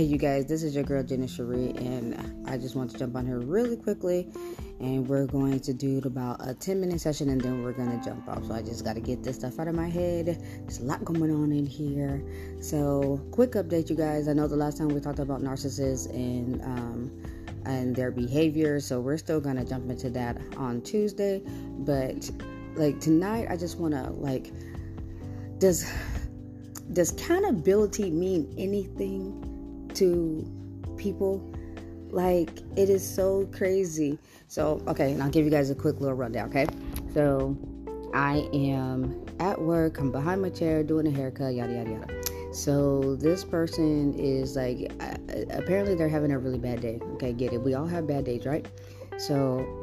[0.00, 3.16] Hey, you guys, this is your girl Gina Cherie, and I just want to jump
[3.16, 4.32] on here really quickly.
[4.80, 8.02] And we're going to do about a 10 minute session and then we're going to
[8.02, 8.42] jump off.
[8.46, 10.42] So I just got to get this stuff out of my head.
[10.62, 12.24] There's a lot going on in here.
[12.62, 14.26] So, quick update, you guys.
[14.26, 17.22] I know the last time we talked about narcissists and, um,
[17.66, 21.42] and their behavior, so we're still going to jump into that on Tuesday.
[21.80, 22.30] But,
[22.74, 24.50] like, tonight, I just want to, like,
[25.58, 25.84] does
[26.94, 29.49] does accountability mean anything
[29.96, 30.44] to
[30.96, 31.42] people.
[32.10, 34.18] Like, it is so crazy.
[34.48, 36.66] So, okay, and I'll give you guys a quick little rundown, okay?
[37.14, 37.56] So,
[38.12, 42.52] I am at work, I'm behind my chair doing a haircut, yada, yada, yada.
[42.52, 44.92] So, this person is like,
[45.50, 46.98] apparently they're having a really bad day.
[47.12, 47.62] Okay, get it.
[47.62, 48.66] We all have bad days, right?
[49.18, 49.79] So,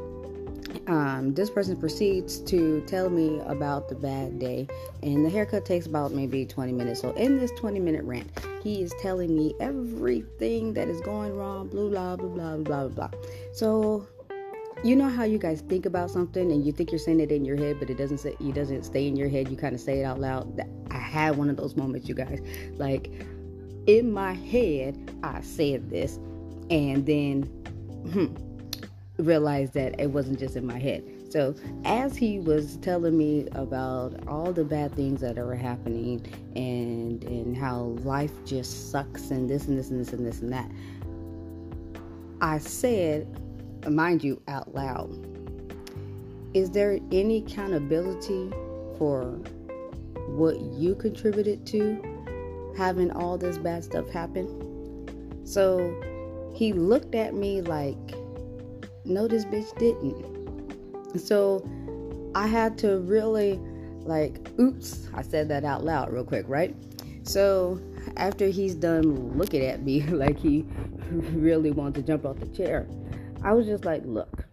[0.88, 4.66] um, this person proceeds to tell me about the bad day,
[5.02, 7.00] and the haircut takes about maybe 20 minutes.
[7.00, 8.30] So, in this 20 minute rant,
[8.62, 13.10] he is telling me everything that is going wrong, blah, blah, blah, blah, blah, blah.
[13.52, 14.06] So,
[14.82, 17.44] you know how you guys think about something and you think you're saying it in
[17.44, 19.50] your head, but it doesn't say it doesn't stay in your head.
[19.50, 20.58] You kind of say it out loud.
[20.90, 22.40] I had one of those moments, you guys.
[22.78, 23.10] Like
[23.86, 26.18] in my head, I said this,
[26.70, 27.42] and then.
[28.12, 28.47] Hmm,
[29.18, 31.04] realized that it wasn't just in my head.
[31.30, 36.24] So, as he was telling me about all the bad things that are happening
[36.56, 40.52] and and how life just sucks and this and this and this and this and
[40.52, 40.70] that,
[42.40, 43.26] I said,
[43.88, 45.10] mind you, out loud,
[46.54, 48.50] is there any accountability
[48.96, 49.24] for
[50.28, 55.44] what you contributed to having all this bad stuff happen?
[55.44, 55.94] So,
[56.54, 58.14] he looked at me like
[59.08, 61.18] no, this bitch didn't.
[61.18, 61.68] So
[62.34, 63.58] I had to really,
[64.02, 66.74] like, oops, I said that out loud real quick, right?
[67.22, 67.80] So
[68.16, 70.62] after he's done looking at me like he
[71.10, 72.86] really wanted to jump off the chair,
[73.42, 74.44] I was just like, look,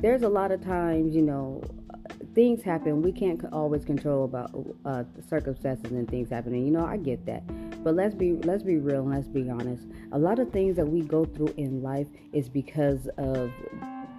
[0.00, 1.62] there's a lot of times, you know,
[2.34, 3.02] things happen.
[3.02, 4.50] We can't always control about
[4.84, 6.64] uh, circumstances and things happening.
[6.64, 7.42] You know, I get that.
[7.82, 9.86] But let's be let's be real and let's be honest.
[10.12, 13.50] A lot of things that we go through in life is because of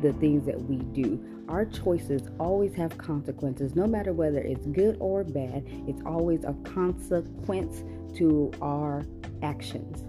[0.02, 1.24] the things that we do.
[1.48, 5.64] Our choices always have consequences, no matter whether it's good or bad.
[5.88, 7.84] It's always a consequence
[8.18, 9.06] to our
[9.44, 10.04] actions.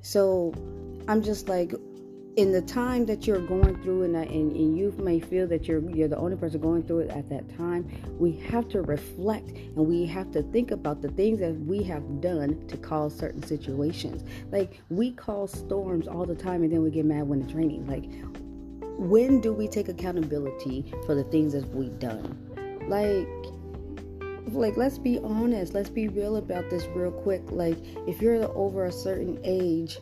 [0.00, 0.54] So
[1.08, 1.74] I'm just like,
[2.40, 5.86] in the time that you're going through and, and, and, you may feel that you're
[5.90, 7.86] you're the only person going through it at that time
[8.18, 12.22] we have to reflect and we have to think about the things that we have
[12.22, 14.24] done to cause certain situations.
[14.50, 17.86] Like we cause storms all the time and then we get mad when it's raining.
[17.86, 18.06] Like
[18.98, 22.38] when do we take accountability for the things that we've done?
[22.88, 23.28] Like
[24.54, 25.74] like let's be honest.
[25.74, 27.42] Let's be real about this real quick.
[27.50, 27.76] Like
[28.08, 29.98] if you're over a certain age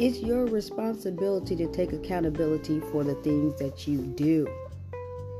[0.00, 4.48] it's your responsibility to take accountability for the things that you do.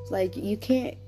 [0.02, 0.98] It's like you can't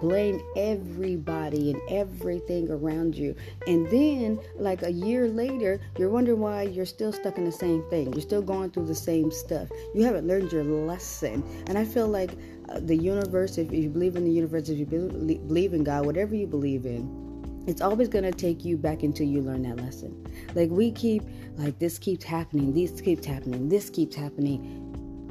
[0.00, 3.36] blame everybody and everything around you.
[3.68, 7.88] And then, like a year later, you're wondering why you're still stuck in the same
[7.90, 8.12] thing.
[8.12, 9.68] You're still going through the same stuff.
[9.94, 11.44] You haven't learned your lesson.
[11.68, 12.32] And I feel like
[12.68, 16.34] uh, the universe, if you believe in the universe, if you believe in God, whatever
[16.34, 17.25] you believe in,
[17.66, 20.26] it's always going to take you back until you learn that lesson.
[20.54, 21.22] Like we keep,
[21.56, 24.82] like this keeps happening, this keeps happening, this keeps happening.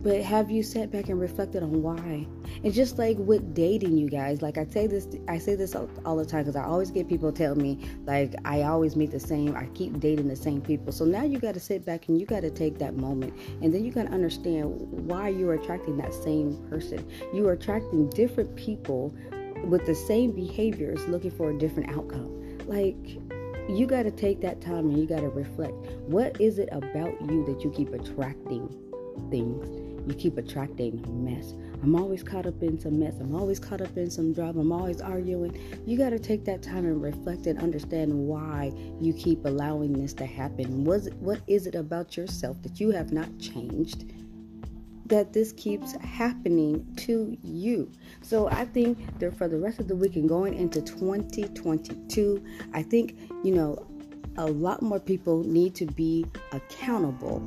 [0.04, 2.28] But have you sat back and reflected on why?
[2.64, 5.90] And just like with dating, you guys, like I say this, I say this all,
[6.06, 9.20] all the time because I always get people tell me like I always meet the
[9.20, 10.92] same, I keep dating the same people.
[10.92, 13.74] So now you got to sit back and you got to take that moment, and
[13.74, 14.66] then you got to understand
[15.08, 17.04] why you're attracting that same person.
[17.34, 19.12] You are attracting different people
[19.64, 22.60] with the same behaviors looking for a different outcome.
[22.68, 23.18] Like,
[23.68, 25.74] you got to take that time and you got to reflect.
[26.08, 28.70] What is it about you that you keep attracting
[29.32, 29.82] things?
[30.08, 31.54] You keep attracting mess.
[31.82, 33.16] I'm always caught up in some mess.
[33.20, 34.62] I'm always caught up in some drama.
[34.62, 35.58] I'm always arguing.
[35.86, 40.14] You got to take that time and reflect and understand why you keep allowing this
[40.16, 40.84] to happen.
[40.84, 44.06] Was what is it about yourself that you have not changed?
[45.08, 47.92] That this keeps happening to you.
[48.22, 52.44] So I think that for the rest of the week and going into 2022,
[52.74, 53.86] I think, you know,
[54.38, 57.38] a lot more people need to be accountable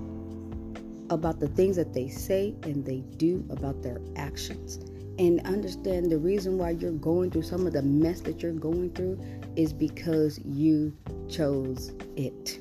[1.10, 4.78] about the things that they say and they do about their actions.
[5.18, 8.90] And understand the reason why you're going through some of the mess that you're going
[8.92, 9.18] through
[9.56, 10.96] is because you
[11.28, 12.60] chose it.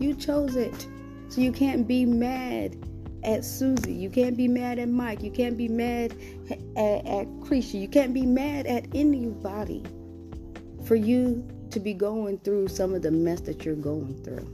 [0.00, 0.88] You chose it.
[1.28, 2.76] So you can't be mad
[3.24, 3.92] at Susie.
[3.92, 5.22] You can't be mad at Mike.
[5.22, 6.14] You can't be mad
[6.76, 7.78] at, at Creasy.
[7.78, 9.84] You can't be mad at anybody
[10.86, 14.48] for you to be going through some of the mess that you're going through.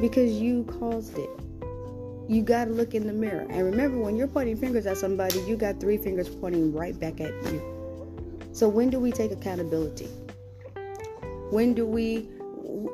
[0.00, 1.30] because you caused it.
[2.28, 3.46] You got to look in the mirror.
[3.50, 7.20] And remember, when you're pointing fingers at somebody, you got three fingers pointing right back
[7.20, 7.80] at you.
[8.52, 10.08] So when do we take accountability?
[11.50, 12.28] When do we?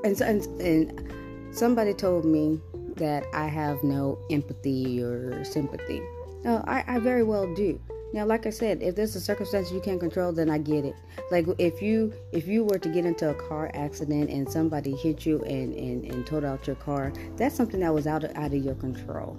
[0.05, 2.61] And, and, and somebody told me
[3.01, 6.01] that I have no empathy or sympathy.
[6.45, 7.81] No, I, I very well do.
[8.13, 10.97] Now, like I said, if there's a circumstance you can't control, then I get it.
[11.31, 15.25] Like if you if you were to get into a car accident and somebody hit
[15.25, 18.53] you and and, and towed out your car, that's something that was out of, out
[18.53, 19.37] of your control.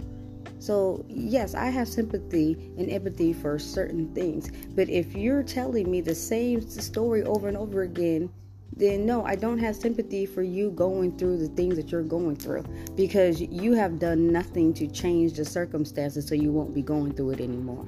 [0.60, 4.52] So yes, I have sympathy and empathy for certain things.
[4.76, 8.30] But if you're telling me the same story over and over again,
[8.76, 12.36] then no, I don't have sympathy for you going through the things that you're going
[12.36, 12.64] through
[12.96, 17.32] because you have done nothing to change the circumstances so you won't be going through
[17.32, 17.86] it anymore.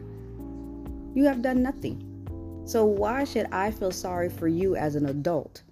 [1.15, 2.09] You have done nothing.
[2.65, 5.63] So why should I feel sorry for you as an adult?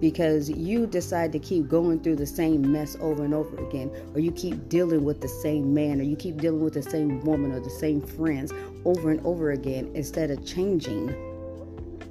[0.00, 4.20] Because you decide to keep going through the same mess over and over again, or
[4.20, 7.52] you keep dealing with the same man, or you keep dealing with the same woman
[7.52, 8.52] or the same friends
[8.84, 11.14] over and over again instead of changing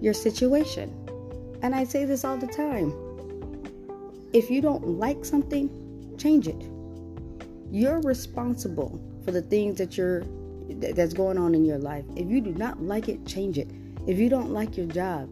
[0.01, 0.93] your situation.
[1.63, 2.93] And I say this all the time.
[4.33, 5.69] If you don't like something,
[6.17, 6.61] change it.
[7.71, 10.23] You're responsible for the things that you're
[10.69, 12.03] that's going on in your life.
[12.17, 13.69] If you do not like it, change it.
[14.07, 15.29] If you don't like your job,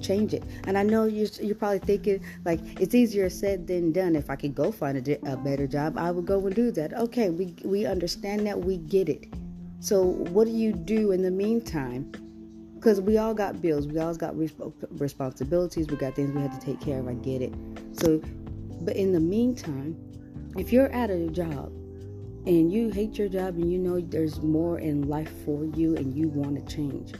[0.00, 0.44] change it.
[0.64, 4.14] And I know you're, you're probably thinking, like, it's easier said than done.
[4.14, 6.92] If I could go find a, a better job, I would go and do that.
[6.92, 9.26] Okay, we, we understand that, we get it.
[9.80, 12.12] So, what do you do in the meantime?
[12.84, 16.60] Because we all got bills, we all got resp- responsibilities, we got things we have
[16.60, 17.08] to take care of.
[17.08, 17.54] I get it.
[17.92, 18.20] So,
[18.82, 19.96] but in the meantime,
[20.58, 21.72] if you're at a job
[22.44, 26.14] and you hate your job and you know there's more in life for you and
[26.14, 27.14] you want to change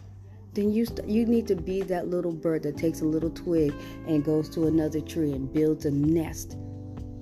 [0.52, 3.74] then you st- you need to be that little bird that takes a little twig
[4.06, 6.52] and goes to another tree and builds a nest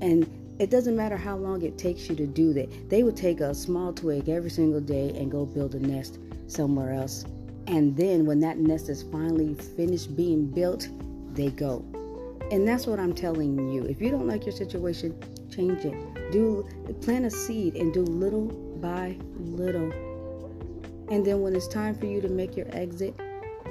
[0.00, 0.29] and
[0.59, 3.55] it doesn't matter how long it takes you to do that they would take a
[3.55, 6.19] small twig every single day and go build a nest
[6.49, 7.25] somewhere else
[7.73, 10.89] and then when that nest is finally finished being built
[11.35, 11.85] they go
[12.51, 15.15] and that's what i'm telling you if you don't like your situation
[15.51, 16.67] change it do
[17.03, 18.47] plant a seed and do little
[18.83, 19.93] by little.
[21.11, 23.15] And then when it's time for you to make your exit,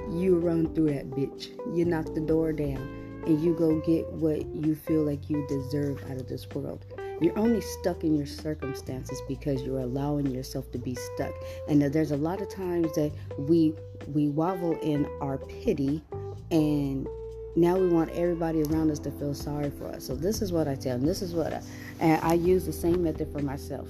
[0.10, 1.50] you run through that bitch.
[1.76, 6.04] You knock the door down and you go get what you feel like you deserve
[6.10, 6.86] out of this world.
[7.20, 11.34] You're only stuck in your circumstances because you're allowing yourself to be stuck.
[11.68, 13.76] And there's a lot of times that we
[14.08, 16.02] we wobble in our pity
[16.52, 17.08] and
[17.56, 20.06] now we want everybody around us to feel sorry for us.
[20.06, 21.06] So this is what I tell them.
[21.06, 21.62] This is what I,
[22.00, 23.88] and I use the same method for myself.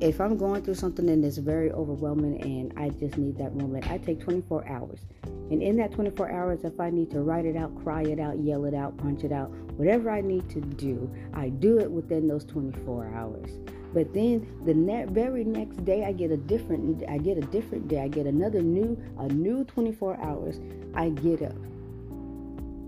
[0.00, 3.90] If I'm going through something and it's very overwhelming and I just need that moment,
[3.90, 5.00] I take 24 hours.
[5.24, 8.38] And in that 24 hours, if I need to write it out, cry it out,
[8.38, 12.28] yell it out, punch it out, whatever I need to do, I do it within
[12.28, 13.58] those 24 hours.
[13.92, 17.02] But then the ne- very next day, I get a different.
[17.08, 18.00] I get a different day.
[18.02, 20.60] I get another new, a new 24 hours.
[20.94, 21.56] I get up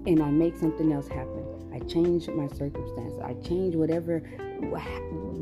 [0.06, 1.44] and I make something else happen.
[1.72, 3.14] I change my circumstance.
[3.22, 4.18] I change whatever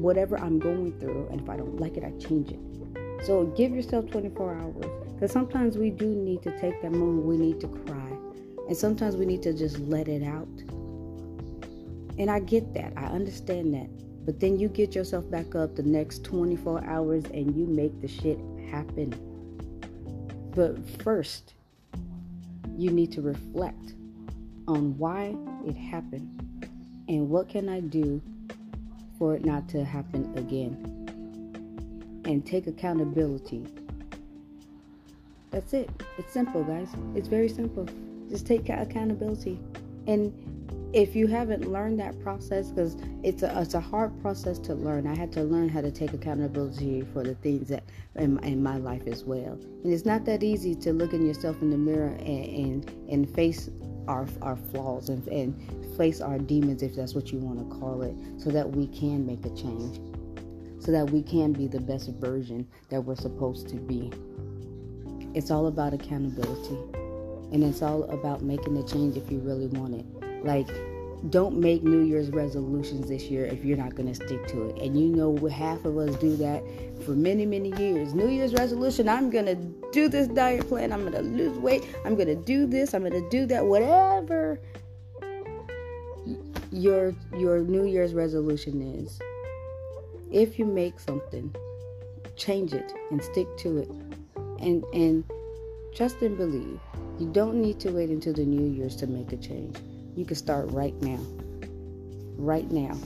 [0.01, 2.59] whatever I'm going through, and if I don't like it, I change it.
[3.25, 7.27] So give yourself 24 hours, because sometimes we do need to take that moment.
[7.27, 8.13] We need to cry,
[8.69, 10.49] and sometimes we need to just let it out.
[12.19, 12.93] And I get that.
[12.97, 14.10] I understand that.
[14.25, 18.09] But then you get yourself back up the next 24 hours and you make the
[18.09, 18.39] shit
[18.71, 19.15] happen.
[20.55, 21.55] But first,
[22.77, 23.95] you need to reflect
[24.69, 25.35] on why
[25.67, 26.69] it happened
[27.09, 28.21] and what can I do
[29.19, 30.97] for it not to happen again.
[32.25, 33.67] And take accountability.
[35.51, 35.91] That's it.
[36.19, 36.89] It's simple, guys.
[37.15, 37.89] It's very simple.
[38.29, 39.59] Just take accountability.
[40.07, 40.33] And
[40.93, 45.07] if you haven't learned that process, because it's a it's a hard process to learn.
[45.07, 47.85] I had to learn how to take accountability for the things that
[48.17, 49.59] in, in my life as well.
[49.85, 53.31] And it's not that easy to look in yourself in the mirror and and, and
[53.35, 53.71] face
[54.09, 58.03] our, our flaws and, and face our demons, if that's what you want to call
[58.03, 60.01] it, so that we can make a change,
[60.83, 64.11] so that we can be the best version that we're supposed to be.
[65.35, 66.79] It's all about accountability,
[67.53, 70.30] and it's all about making a change if you really want it.
[70.45, 70.69] Like,
[71.29, 74.79] don't make New Year's resolutions this year if you're not going to stick to it.
[74.79, 76.63] And you know, half of us do that
[77.05, 78.15] for many, many years.
[78.15, 79.55] New Year's resolution I'm going to
[79.93, 83.03] do this diet plan, I'm going to lose weight, I'm going to do this, I'm
[83.03, 84.59] going to do that, whatever
[86.73, 89.19] your your New Year's resolution is.
[90.31, 91.55] If you make something,
[92.37, 93.91] change it and stick to it.
[94.61, 95.25] And and
[95.95, 96.81] trust and believe.
[97.19, 99.77] You don't need to wait until the New Year's to make a change.
[100.17, 101.21] You can start right now.
[102.37, 102.97] Right now.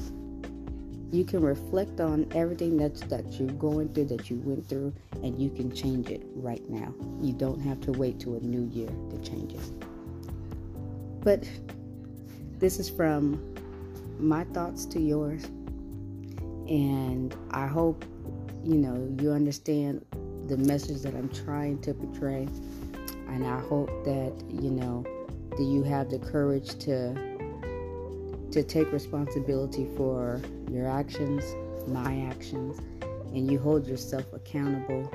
[1.13, 4.93] you can reflect on everything that's that you're going through that you went through
[5.23, 6.93] and you can change it right now
[7.23, 9.85] you don't have to wait to a new year to change it
[11.23, 11.49] but
[12.59, 13.41] this is from
[14.19, 15.45] my thoughts to yours
[16.69, 18.05] and i hope
[18.65, 20.05] you know you understand
[20.49, 22.49] the message that i'm trying to portray
[23.29, 25.05] and i hope that you know
[25.57, 27.15] that you have the courage to
[28.51, 31.45] to take responsibility for your actions,
[31.89, 32.79] my actions,
[33.33, 35.09] and you hold yourself accountable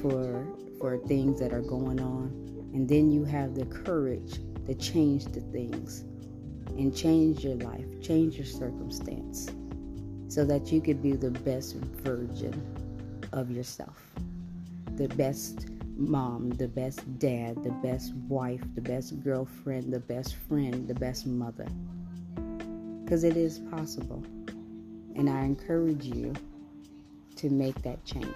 [0.00, 0.46] for
[0.78, 2.32] for things that are going on.
[2.74, 6.04] And then you have the courage to change the things
[6.76, 9.48] and change your life, change your circumstance
[10.28, 12.54] so that you could be the best version
[13.32, 13.96] of yourself.
[14.96, 15.66] The best
[15.98, 21.26] mom, the best dad, the best wife, the best girlfriend, the best friend, the best
[21.26, 21.66] mother
[23.08, 24.22] because it is possible.
[25.16, 26.34] And I encourage you
[27.36, 28.28] to make that change.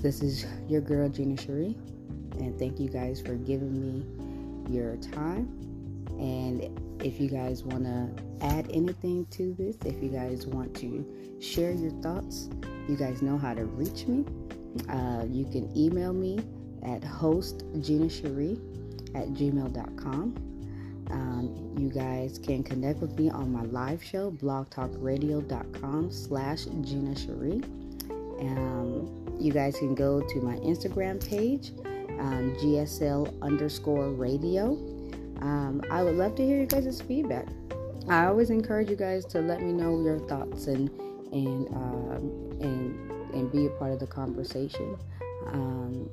[0.00, 1.76] This is your girl, Gina Cherie,
[2.38, 5.46] and thank you guys for giving me your time.
[6.18, 8.08] And if you guys want to
[8.40, 12.48] add anything to this, if you guys want to share your thoughts,
[12.88, 14.24] you guys know how to reach me.
[14.88, 16.38] Uh, you can email me
[16.82, 18.58] at hostginacherie
[19.14, 20.48] at gmail.com
[21.10, 27.62] um, you guys can connect with me on my live show, blogtalkradio.com slash Gina Cherie.
[28.40, 31.72] Um, you guys can go to my Instagram page,
[32.18, 34.72] um, GSL underscore radio.
[35.40, 37.46] Um, I would love to hear you guys' feedback.
[38.08, 40.90] I always encourage you guys to let me know your thoughts and
[41.30, 44.96] and um, and and be a part of the conversation.
[45.46, 46.10] Um,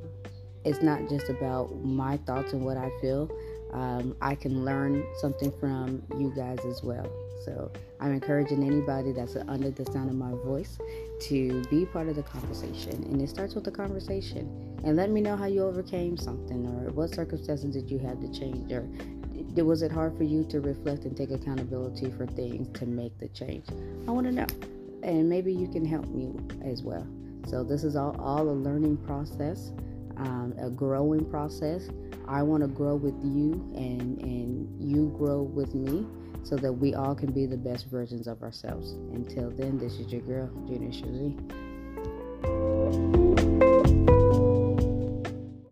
[0.63, 3.29] it's not just about my thoughts and what I feel
[3.75, 7.07] um, I can learn something from you guys as well.
[7.43, 10.77] So I'm encouraging anybody that's under the sound of my voice
[11.21, 13.03] to be part of the conversation.
[13.03, 14.79] And it starts with the conversation.
[14.83, 18.31] And let me know how you overcame something or what circumstances did you have to
[18.31, 18.87] change or
[19.63, 23.27] was it hard for you to reflect and take accountability for things to make the
[23.29, 23.65] change?
[24.07, 24.74] I want to know.
[25.05, 26.33] And maybe you can help me
[26.63, 27.07] as well.
[27.47, 29.71] So this is all, all a learning process,
[30.17, 31.89] um, a growing process.
[32.27, 36.07] I want to grow with you and and you grow with me
[36.43, 38.93] so that we all can be the best versions of ourselves.
[39.13, 41.35] Until then, this is your girl, Gina Cherie.